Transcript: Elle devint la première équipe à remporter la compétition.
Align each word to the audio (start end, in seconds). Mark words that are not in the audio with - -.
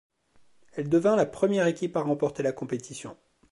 Elle 0.73 0.89
devint 0.89 1.15
la 1.15 1.27
première 1.27 1.67
équipe 1.67 1.95
à 1.95 2.01
remporter 2.01 2.41
la 2.41 2.53
compétition. 2.53 3.15